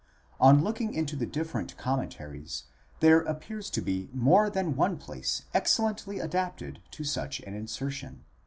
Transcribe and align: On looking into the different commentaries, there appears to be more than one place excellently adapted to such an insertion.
On 0.39 0.63
looking 0.63 0.95
into 0.95 1.15
the 1.15 1.27
different 1.27 1.77
commentaries, 1.77 2.63
there 3.01 3.19
appears 3.21 3.69
to 3.69 3.81
be 3.81 4.09
more 4.11 4.49
than 4.49 4.75
one 4.75 4.97
place 4.97 5.43
excellently 5.53 6.17
adapted 6.17 6.81
to 6.89 7.03
such 7.03 7.39
an 7.41 7.53
insertion. 7.53 8.25